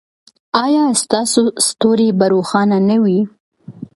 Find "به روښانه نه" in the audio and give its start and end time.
2.17-2.97